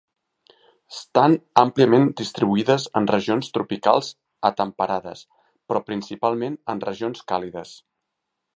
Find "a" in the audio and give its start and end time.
4.51-4.53